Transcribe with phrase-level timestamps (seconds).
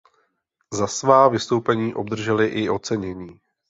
[0.73, 3.39] Za svá vystoupení obdrželi i ocenění.